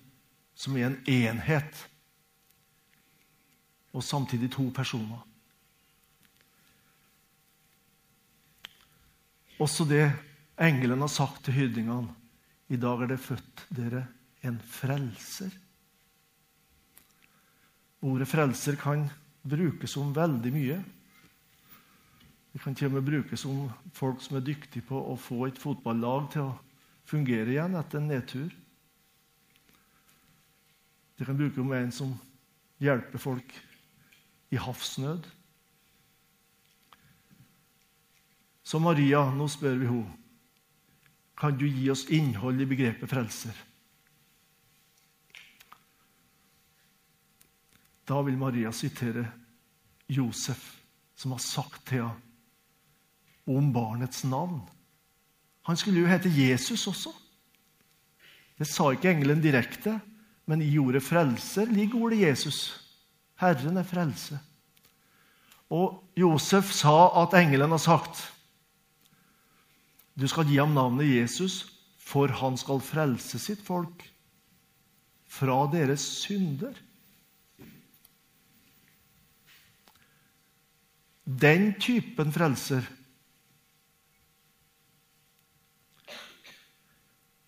som 0.58 0.76
er 0.76 0.86
en 0.86 0.98
enhet, 1.06 1.88
og 3.92 4.02
samtidig 4.02 4.50
to 4.50 4.70
personer. 4.74 5.27
Også 9.58 9.82
det 9.88 10.04
engelen 10.60 11.02
har 11.02 11.10
sagt 11.10 11.44
til 11.46 11.56
hyrdingene. 11.56 12.14
I 12.68 12.76
dag 12.76 13.02
er 13.02 13.10
det 13.10 13.22
født 13.22 13.64
dere 13.74 14.04
en 14.46 14.60
frelser. 14.60 15.50
Ordet 18.02 18.28
'frelser' 18.28 18.78
kan 18.78 19.08
brukes 19.42 19.96
om 19.96 20.14
veldig 20.14 20.52
mye. 20.52 20.84
Det 22.52 22.60
kan 22.60 22.74
til 22.74 22.86
og 22.86 22.92
med 22.92 23.02
brukes 23.02 23.44
om 23.44 23.70
folk 23.92 24.22
som 24.22 24.36
er 24.36 24.46
dyktige 24.46 24.86
på 24.86 24.98
å 24.98 25.16
få 25.16 25.46
et 25.46 25.58
fotballag 25.58 26.30
til 26.32 26.42
å 26.42 26.58
fungere 27.04 27.50
igjen 27.50 27.74
etter 27.74 27.98
en 27.98 28.08
nedtur. 28.08 28.50
Det 31.18 31.26
kan 31.26 31.36
brukes 31.36 31.58
om 31.58 31.72
en 31.72 31.92
som 31.92 32.14
hjelper 32.78 33.18
folk 33.18 33.54
i 34.50 34.56
havsnød. 34.56 35.26
Så 38.68 38.76
Maria, 38.78 39.22
nå 39.32 39.46
spør 39.48 39.78
vi 39.80 39.88
henne, 39.88 40.14
kan 41.38 41.54
du 41.56 41.64
gi 41.70 41.86
oss 41.88 42.02
innhold 42.12 42.60
i 42.60 42.66
begrepet 42.68 43.08
frelser? 43.08 43.56
Da 48.08 48.20
vil 48.26 48.36
Maria 48.40 48.72
sitere 48.74 49.24
Josef, 50.10 50.60
som 51.16 51.32
har 51.36 51.40
sagt 51.44 51.86
til 51.88 52.02
henne 52.02 52.26
om 53.48 53.72
barnets 53.72 54.26
navn. 54.28 54.60
Han 55.64 55.76
skulle 55.80 56.02
jo 56.02 56.10
hete 56.10 56.28
Jesus 56.28 56.84
også. 56.90 57.14
Det 58.58 58.66
sa 58.68 58.90
ikke 58.92 59.14
engelen 59.14 59.40
direkte, 59.40 60.00
men 60.44 60.60
i 60.60 60.74
ordet 60.78 61.02
'frelser' 61.02 61.72
ligger 61.72 62.02
ordet 62.02 62.20
Jesus. 62.20 62.84
Herren 63.40 63.76
er 63.76 63.82
frelse. 63.82 64.38
Og 65.70 66.04
Josef 66.16 66.72
sa 66.72 67.22
at 67.22 67.38
engelen 67.38 67.70
har 67.70 67.78
sagt 67.80 68.37
du 70.18 70.26
skal 70.26 70.48
gi 70.50 70.58
ham 70.58 70.74
navnet 70.74 71.06
Jesus, 71.06 71.62
for 71.98 72.32
han 72.40 72.56
skal 72.58 72.82
frelse 72.82 73.38
sitt 73.38 73.62
folk 73.62 74.02
fra 75.28 75.60
deres 75.70 76.02
synder. 76.24 76.74
Den 81.28 81.74
typen 81.80 82.32
frelser 82.32 82.86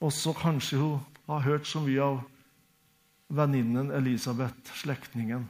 Også 0.00 0.33
kanskje 0.33 0.78
hun 0.80 1.00
har 1.28 1.42
hørt 1.44 1.66
så 1.68 1.80
mye 1.85 2.00
av 2.00 2.20
venninnen 3.37 3.90
Elisabeth, 3.92 4.72
slektningen, 4.80 5.42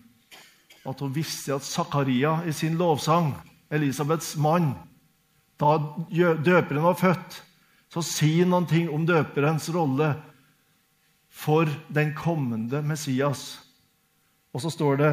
at 0.83 1.04
hun 1.04 1.14
visste 1.14 1.54
at 1.54 1.62
Zakaria 1.62 2.40
i 2.42 2.52
sin 2.52 2.74
lovsang, 2.80 3.30
Elisabeths 3.70 4.35
mann, 4.42 4.72
da 5.61 5.77
døperen 6.40 6.85
var 6.85 6.99
født, 6.99 7.42
så 7.90 8.03
noen 8.46 8.66
ting 8.70 8.88
om 8.88 9.05
døperens 9.07 9.68
rolle 9.75 10.14
for 11.29 11.68
den 11.92 12.14
kommende 12.14 12.83
Messias. 12.83 13.61
Og 14.55 14.62
så 14.62 14.70
står 14.70 14.96
det 14.96 15.12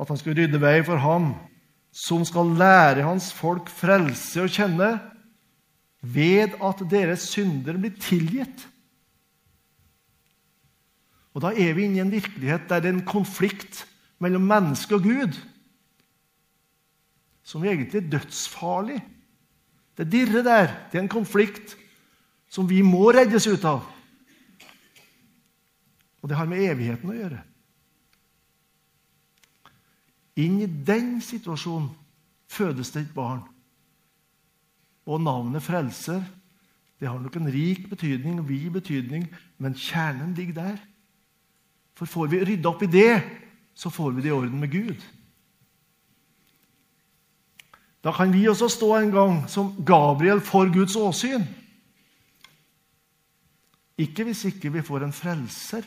at 0.00 0.08
han 0.08 0.18
skal 0.18 0.36
rydde 0.38 0.60
vei 0.62 0.80
for 0.86 0.96
ham 1.02 1.34
som 1.92 2.24
skal 2.24 2.54
lære 2.54 3.02
hans 3.02 3.32
folk 3.34 3.68
frelse 3.68 4.44
å 4.44 4.50
kjenne, 4.50 4.94
ved 6.00 6.54
at 6.64 6.80
deres 6.88 7.26
synder 7.28 7.76
blir 7.76 7.92
tilgitt. 8.00 8.62
Og 11.34 11.42
Da 11.44 11.52
er 11.52 11.74
vi 11.76 11.84
inne 11.84 12.00
i 12.00 12.04
en 12.06 12.14
virkelighet 12.14 12.68
der 12.70 12.80
det 12.80 12.88
er 12.88 12.96
en 12.96 13.06
konflikt 13.06 13.84
mellom 14.18 14.42
menneske 14.48 14.96
og 14.96 15.04
Gud 15.04 15.36
som 17.44 17.64
egentlig 17.64 17.98
er 18.00 18.10
dødsfarlig. 18.12 19.00
Det 19.98 20.08
dirrer 20.12 20.44
der. 20.46 20.74
Det 20.90 20.98
er 20.98 21.04
en 21.04 21.12
konflikt 21.12 21.76
som 22.50 22.68
vi 22.68 22.82
må 22.82 23.10
reddes 23.14 23.46
ut 23.46 23.64
av. 23.64 23.84
Og 26.20 26.28
det 26.28 26.36
har 26.36 26.48
med 26.50 26.64
evigheten 26.66 27.10
å 27.10 27.16
gjøre. 27.16 27.40
Inn 30.40 30.60
i 30.62 30.68
den 30.68 31.18
situasjonen 31.24 31.90
fødes 32.50 32.92
det 32.94 33.06
et 33.06 33.14
barn. 33.14 33.42
Og 35.08 35.22
navnet 35.22 35.64
Frelser 35.64 36.22
det 37.00 37.08
har 37.08 37.16
nok 37.16 37.36
en 37.38 37.48
rik 37.48 37.86
betydning, 37.88 38.42
vid 38.44 38.68
betydning, 38.74 39.24
men 39.56 39.72
kjernen 39.72 40.34
ligger 40.36 40.58
der. 40.58 40.80
For 41.96 42.04
får 42.04 42.28
vi 42.28 42.40
rydda 42.44 42.68
opp 42.68 42.82
i 42.84 42.90
det, 42.92 43.22
så 43.72 43.88
får 43.88 44.12
vi 44.12 44.24
det 44.26 44.28
i 44.28 44.34
orden 44.36 44.60
med 44.60 44.68
Gud. 44.72 45.00
Da 48.04 48.12
kan 48.12 48.32
vi 48.32 48.48
også 48.48 48.68
stå 48.68 48.94
en 48.96 49.10
gang 49.12 49.50
som 49.50 49.74
Gabriel 49.86 50.40
for 50.40 50.72
Guds 50.72 50.96
åsyn. 50.96 51.44
Ikke 54.00 54.24
hvis 54.24 54.44
ikke 54.48 54.72
vi 54.72 54.82
får 54.82 55.04
en 55.04 55.12
frelser. 55.12 55.84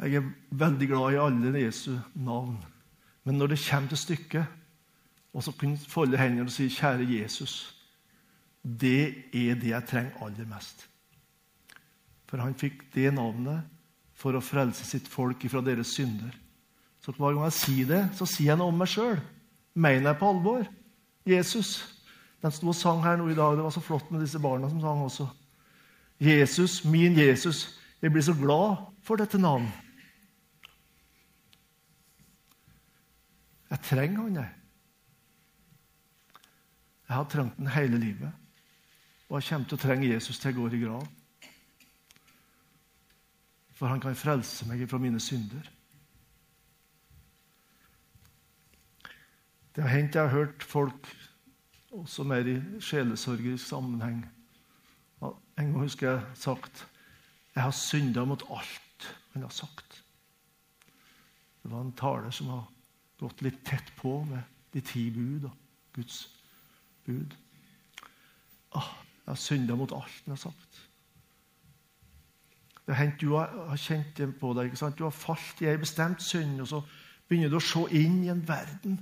Jeg 0.00 0.14
er 0.16 0.28
veldig 0.50 0.88
glad 0.88 1.12
i 1.12 1.20
alle 1.20 1.64
Jesu 1.64 1.96
navn. 2.14 2.56
Men 3.24 3.38
når 3.38 3.52
det 3.52 3.64
kommer 3.70 3.88
til 3.88 3.98
stykket, 3.98 4.46
og 5.32 5.42
så 5.44 5.52
kunne 5.52 5.78
folde 5.78 6.18
hendene 6.18 6.48
og 6.48 6.50
si 6.50 6.68
'Kjære 6.68 7.04
Jesus', 7.04 7.74
det 8.64 9.08
er 9.32 9.54
det 9.54 9.68
jeg 9.68 9.84
trenger 9.88 10.24
aller 10.24 10.46
mest. 10.46 10.88
For 12.26 12.36
han 12.36 12.54
fikk 12.54 12.94
det 12.94 13.14
navnet 13.14 13.62
for 14.20 14.36
å 14.36 14.44
frelse 14.44 14.84
sitt 14.84 15.08
folk 15.08 15.44
fra 15.48 15.62
deres 15.64 15.94
synder. 15.96 16.32
Så 17.00 17.14
hver 17.16 17.32
gang 17.32 17.46
jeg 17.48 17.56
sier 17.56 17.88
det, 17.88 18.02
så 18.18 18.28
sier 18.28 18.52
jeg 18.52 18.60
noe 18.60 18.72
om 18.72 18.80
meg 18.80 18.90
sjøl. 18.92 19.16
Mener 19.72 20.10
jeg 20.10 20.20
på 20.20 20.28
alvor. 20.28 20.66
Jesus. 21.28 21.78
Den 22.40 22.52
sto 22.52 22.68
og 22.68 22.76
sang 22.76 23.00
her 23.04 23.16
nå 23.16 23.30
i 23.30 23.36
dag. 23.36 23.56
Det 23.56 23.64
var 23.64 23.72
så 23.72 23.84
flott 23.84 24.10
med 24.12 24.20
disse 24.24 24.40
barna 24.42 24.68
som 24.68 24.82
sang 24.82 25.04
også. 25.06 25.28
Jesus, 26.20 26.82
min 26.84 27.16
Jesus. 27.16 27.78
Jeg 28.00 28.12
blir 28.12 28.24
så 28.24 28.36
glad 28.36 28.82
for 29.04 29.20
dette 29.20 29.40
navnet. 29.40 29.72
Jeg 33.70 33.80
trenger 33.86 34.24
han, 34.26 34.36
jeg. 34.42 34.52
Jeg 37.08 37.16
har 37.16 37.28
trengt 37.30 37.56
den 37.56 37.70
hele 37.72 38.00
livet. 38.02 38.36
Og 39.30 39.38
jeg 39.38 39.48
kommer 39.48 39.70
til 39.70 39.78
å 39.78 39.82
trenge 39.86 40.10
Jesus 40.10 40.38
til 40.38 40.50
jeg 40.50 40.58
går 40.58 40.76
i 40.76 40.82
grav 40.84 41.08
for 43.80 43.88
han 43.88 44.00
kan 44.00 44.16
frelse 44.16 44.66
meg 44.68 44.82
fra 44.90 44.98
mine 45.00 45.16
synder. 45.24 45.64
Det 49.72 49.86
har 49.86 49.94
hendt 49.94 50.18
jeg 50.18 50.26
har 50.26 50.34
hørt 50.34 50.66
folk 50.68 51.08
også 51.96 52.26
mer 52.28 52.44
i 52.44 52.58
sjelesorgerisk 52.84 53.64
sammenheng. 53.70 54.18
En 55.24 55.32
gang 55.56 55.78
husker 55.80 56.10
jeg 56.10 56.42
sagt 56.42 56.84
jeg 57.54 57.64
har 57.64 57.72
synda 57.74 58.26
mot 58.28 58.44
alt 58.52 59.08
han 59.32 59.48
har 59.48 59.54
sagt. 59.54 60.02
Det 61.62 61.72
var 61.72 61.80
en 61.80 61.96
taler 61.96 62.36
som 62.36 62.52
har 62.52 62.68
gått 63.24 63.40
litt 63.48 63.64
tett 63.64 63.88
på 63.96 64.18
med 64.28 64.44
de 64.76 64.84
ti 64.84 65.06
bud 65.14 65.48
og 65.48 65.56
Guds 65.96 66.20
bud. 67.08 67.32
Ah, 68.76 68.92
jeg 69.24 69.32
har 69.32 69.40
synda 69.40 69.80
mot 69.80 69.96
alt 69.96 70.22
han 70.26 70.36
har 70.36 70.44
sagt. 70.44 70.84
Det 72.90 72.96
har 72.96 73.04
hendt 73.04 73.20
du 73.22 73.36
har 73.38 73.76
kjent 73.78 74.16
det 74.18 74.26
på 74.40 74.48
deg. 74.50 74.66
ikke 74.66 74.78
sant? 74.80 74.96
Du 74.98 75.04
har 75.06 75.14
falt 75.14 75.60
i 75.62 75.68
ei 75.70 75.76
bestemt 75.78 76.18
synd, 76.26 76.56
og 76.58 76.66
så 76.66 76.80
begynner 77.30 77.52
du 77.52 77.60
å 77.60 77.62
se 77.62 77.84
inn 77.94 78.16
i 78.24 78.30
en 78.32 78.40
verden 78.42 78.96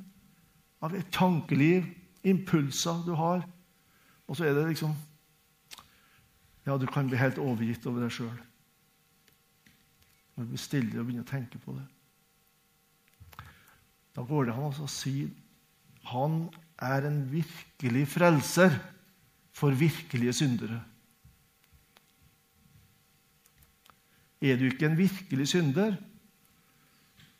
av 0.84 0.92
et 0.92 1.08
tankeliv, 1.08 1.86
impulser 2.28 3.00
du 3.06 3.14
har. 3.16 3.46
Og 4.28 4.36
så 4.36 4.44
er 4.44 4.58
det 4.58 4.66
liksom 4.74 4.92
Ja, 6.66 6.76
du 6.76 6.84
kan 6.84 7.08
bli 7.08 7.16
helt 7.16 7.40
overgitt 7.40 7.86
over 7.88 8.04
deg 8.04 8.12
sjøl. 8.12 8.36
Når 10.36 10.44
du 10.44 10.52
blir 10.52 10.60
stille 10.60 11.00
og 11.00 11.08
begynner 11.08 11.24
å 11.24 11.30
tenke 11.32 11.56
på 11.64 11.72
det. 11.78 11.86
Da 14.12 14.26
går 14.28 14.50
det 14.50 14.58
an 14.58 14.84
å 14.84 14.90
si 14.92 15.30
han 16.12 16.42
er 16.76 17.08
en 17.08 17.22
virkelig 17.32 18.04
frelser 18.12 18.76
for 19.56 19.72
virkelige 19.72 20.36
syndere. 20.44 20.82
Er 24.40 24.58
du 24.58 24.68
ikke 24.68 24.86
en 24.86 24.98
virkelig 24.98 25.48
synder, 25.50 25.96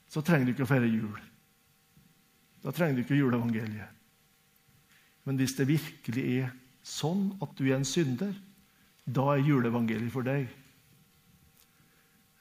så 0.08 0.22
trenger 0.24 0.48
du 0.48 0.54
ikke 0.54 0.66
å 0.66 0.70
feire 0.70 0.88
jul. 0.90 1.18
Da 2.64 2.72
trenger 2.74 2.98
du 2.98 3.04
ikke 3.04 3.18
juleevangeliet. 3.18 3.94
Men 5.28 5.36
hvis 5.38 5.54
det 5.58 5.68
virkelig 5.68 6.24
er 6.40 6.52
sånn 6.82 7.28
at 7.44 7.52
du 7.58 7.66
er 7.66 7.76
en 7.76 7.86
synder, 7.86 8.32
da 9.04 9.34
er 9.34 9.44
juleevangeliet 9.44 10.12
for 10.12 10.26
deg. 10.26 10.48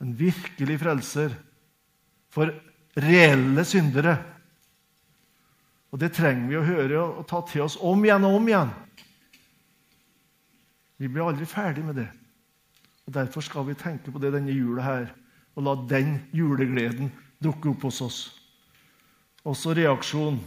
En 0.02 0.14
virkelig 0.16 0.80
frelser 0.80 1.36
for 2.34 2.52
reelle 2.98 3.66
syndere. 3.68 4.16
Og 5.92 6.00
det 6.02 6.14
trenger 6.16 6.50
vi 6.50 6.60
å 6.60 6.66
høre 6.66 7.02
og 7.04 7.26
ta 7.30 7.42
til 7.48 7.66
oss 7.66 7.78
om 7.80 8.04
igjen 8.06 8.26
og 8.28 8.40
om 8.40 8.50
igjen. 8.50 8.74
Vi 10.98 11.10
blir 11.12 11.28
aldri 11.28 11.46
ferdig 11.50 11.86
med 11.86 12.00
det. 12.02 12.08
Og 13.08 13.14
Derfor 13.16 13.42
skal 13.42 13.68
vi 13.68 13.78
tenke 13.80 14.12
på 14.12 14.20
det 14.20 14.34
denne 14.36 14.52
jula 14.52 14.84
her, 14.84 15.08
og 15.56 15.64
la 15.64 15.76
den 15.90 16.18
julegleden 16.36 17.12
dukke 17.44 17.72
opp 17.72 17.88
hos 17.88 18.02
oss. 18.04 18.20
Også 19.48 19.74
reaksjon. 19.78 20.42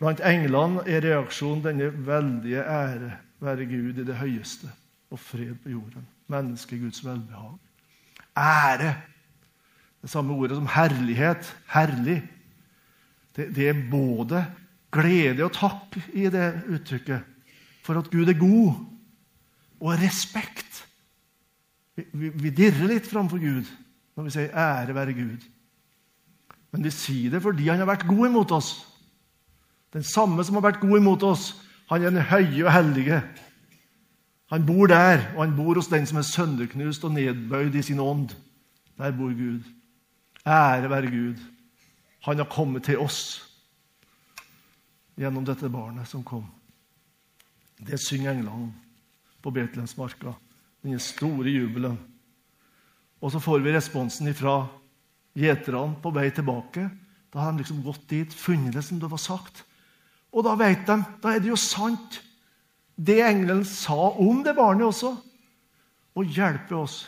Blant 0.00 0.20
englene 0.26 0.82
er 0.90 1.04
reaksjonen 1.04 1.62
denne 1.64 1.92
veldige 2.06 2.64
ære 2.66 3.12
være 3.40 3.68
Gud 3.68 4.00
i 4.00 4.06
det 4.06 4.16
høyeste 4.18 4.68
og 5.12 5.20
fred 5.20 5.54
på 5.62 5.70
jorden. 5.70 6.06
Menneske 6.32 6.78
Guds 6.80 7.04
velbehag. 7.04 7.54
Ære. 8.36 8.94
Det 10.02 10.10
samme 10.10 10.34
ordet 10.34 10.58
som 10.58 10.66
herlighet. 10.66 11.48
Herlig. 11.72 12.20
Det, 13.36 13.48
det 13.54 13.68
er 13.68 13.86
både 13.90 14.42
glede 14.92 15.44
og 15.44 15.54
takk 15.54 15.96
i 16.12 16.28
det 16.32 16.50
uttrykket 16.72 17.32
for 17.86 18.00
at 18.00 18.10
Gud 18.10 18.26
er 18.26 18.38
god, 18.38 18.74
og 19.78 20.00
respekt. 20.00 20.65
Vi, 21.96 22.28
vi, 22.28 22.50
dirrer 22.52 22.90
litt 22.90 23.08
framfor 23.08 23.40
Gud 23.40 23.68
når 24.16 24.26
vi 24.26 24.32
sier 24.34 24.52
'ære 24.52 24.94
være 24.94 25.16
Gud'. 25.16 25.44
Men 26.72 26.84
vi 26.84 26.90
sier 26.90 27.30
det 27.30 27.42
fordi 27.42 27.68
han 27.68 27.80
har 27.80 27.88
vært 27.88 28.06
god 28.08 28.26
imot 28.28 28.52
oss. 28.52 28.86
Den 29.92 30.02
samme 30.02 30.44
som 30.44 30.54
har 30.54 30.62
vært 30.62 30.80
god 30.80 30.98
imot 30.98 31.22
oss. 31.22 31.54
Han 31.88 32.02
er 32.02 32.10
den 32.10 32.20
høye 32.20 32.64
og 32.66 32.72
hellige. 32.72 33.22
Han 34.50 34.66
bor 34.66 34.86
der, 34.86 35.32
og 35.36 35.44
han 35.44 35.56
bor 35.56 35.74
hos 35.74 35.88
den 35.88 36.06
som 36.06 36.18
er 36.18 36.26
sønderknust 36.26 37.04
og 37.04 37.12
nedbøyd 37.12 37.74
i 37.74 37.82
sin 37.82 38.00
ånd. 38.00 38.30
Der 38.98 39.12
bor 39.12 39.32
Gud. 39.32 39.62
Ære 40.46 40.90
være 40.90 41.10
Gud. 41.10 41.40
Han 42.22 42.36
har 42.36 42.44
kommet 42.44 42.84
til 42.84 42.98
oss 42.98 43.42
gjennom 45.16 45.44
dette 45.46 45.70
barnet 45.70 46.08
som 46.08 46.24
kom. 46.24 46.44
Det 47.86 48.00
synger 48.00 48.32
englene 48.32 48.72
på 49.42 49.50
Betlehemsmarka. 49.50 50.32
Denne 50.86 51.02
store 51.02 51.50
jubelen. 51.50 51.96
Og 53.18 53.32
så 53.34 53.40
får 53.42 53.64
vi 53.64 53.72
responsen 53.74 54.28
ifra 54.30 54.60
gjeterne 55.34 55.96
på 55.98 56.12
vei 56.14 56.28
tilbake. 56.30 56.84
Da 57.34 57.42
har 57.42 57.50
de 57.50 57.64
liksom 57.64 57.80
gått 57.82 58.04
dit, 58.12 58.30
funnet 58.30 58.76
det 58.76 58.84
som 58.86 59.00
det 59.02 59.08
var 59.10 59.18
sagt. 59.18 59.64
Og 60.30 60.44
da 60.46 60.52
vet 60.54 60.84
de 60.86 61.00
da 61.24 61.32
er 61.32 61.42
det 61.42 61.50
jo 61.50 61.58
sant, 61.58 62.20
det 62.94 63.18
engelen 63.24 63.64
sa 63.66 64.12
om 64.22 64.44
det 64.46 64.54
barnet 64.54 64.86
også, 64.86 65.10
og 66.16 66.36
hjelper 66.38 66.78
oss. 66.78 67.00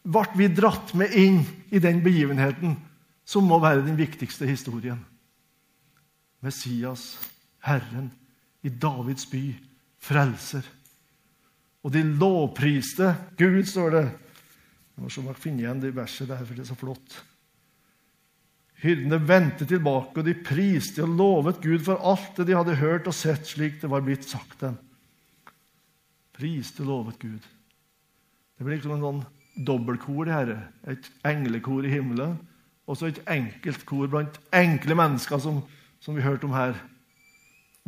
Ble 0.00 0.24
vi 0.40 0.48
dratt 0.48 0.94
med 0.96 1.12
inn 1.20 1.42
i 1.68 1.82
den 1.84 2.00
begivenheten 2.00 2.78
som 3.28 3.44
må 3.44 3.58
være 3.60 3.84
den 3.84 3.98
viktigste 4.00 4.48
historien? 4.48 5.04
Messias, 6.40 7.18
Herren, 7.60 8.08
i 8.64 8.72
Davids 8.72 9.28
by, 9.28 9.52
frelser. 10.00 10.64
Og 11.84 11.92
de 11.92 12.00
lovpriste 12.16 13.10
Gud, 13.38 13.62
står 13.68 13.94
det, 13.94 14.04
jeg 14.94 15.04
må 15.04 15.10
se 15.10 15.20
om 15.20 15.30
jeg 15.30 15.54
igjen 15.58 15.82
det 15.82 15.94
verset 15.96 16.30
der, 16.30 16.42
for 16.44 16.56
det 16.56 16.64
er 16.64 16.70
så 16.70 16.78
flott. 16.78 17.16
Hyrdene 18.84 19.18
vendte 19.20 19.66
tilbake, 19.68 20.20
og 20.20 20.26
de 20.26 20.34
priste 20.44 21.04
og 21.04 21.14
lovet 21.18 21.60
Gud 21.64 21.84
for 21.86 22.00
alt 22.04 22.36
det 22.38 22.48
de 22.50 22.56
hadde 22.56 22.78
hørt 22.80 23.08
og 23.10 23.16
sett, 23.16 23.46
slik 23.48 23.80
det 23.82 23.90
var 23.90 24.04
blitt 24.04 24.26
sagt 24.28 24.60
dem. 24.60 24.76
Priste 26.36 26.84
og 26.84 26.90
lovet 26.90 27.20
Gud. 27.22 27.46
Det 28.54 28.66
blir 28.66 28.76
liksom 28.76 28.96
en 28.96 29.06
sånn 29.06 29.22
dobbeltkor, 29.66 30.26
det 30.26 30.34
herre. 30.34 30.58
Et 30.90 31.08
englekor 31.26 31.86
i 31.86 31.92
himmelen, 31.94 32.36
og 32.84 32.98
så 32.98 33.08
et 33.08 33.22
enkelt 33.30 33.86
kor 33.88 34.10
blant 34.12 34.36
enkle 34.54 34.96
mennesker, 34.98 35.40
som, 35.40 35.62
som 36.04 36.16
vi 36.16 36.24
hørte 36.24 36.48
om 36.48 36.56
her. 36.56 36.76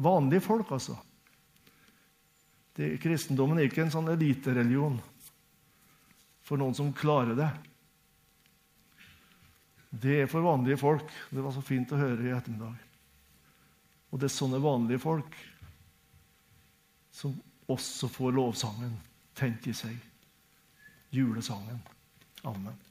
Vanlige 0.01 0.45
folk, 0.45 0.73
altså. 0.75 0.97
Det, 2.77 2.97
kristendommen 3.01 3.59
er 3.59 3.71
ikke 3.71 3.87
en 3.87 3.93
sånn 3.93 4.11
elitereligion 4.13 4.99
for 6.47 6.61
noen 6.61 6.77
som 6.77 6.93
klarer 6.95 7.39
det. 7.39 7.49
Det 9.91 10.21
er 10.23 10.31
for 10.31 10.45
vanlige 10.45 10.79
folk. 10.81 11.09
Det 11.31 11.43
var 11.43 11.55
så 11.57 11.65
fint 11.65 11.93
å 11.95 12.01
høre 12.01 12.29
i 12.29 12.35
ettermiddag. 12.37 12.77
Og 14.13 14.21
det 14.21 14.29
er 14.29 14.37
sånne 14.37 14.61
vanlige 14.63 15.03
folk 15.03 15.39
som 17.17 17.33
også 17.73 18.11
får 18.13 18.37
lovsangen 18.37 18.93
tent 19.37 19.67
i 19.67 19.75
seg. 19.75 19.97
Julesangen. 21.17 21.81
Amen. 22.45 22.86